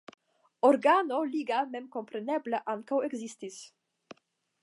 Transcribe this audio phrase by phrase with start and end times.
[0.69, 3.61] Organo liga memkompreneble ankaŭ ekzistis.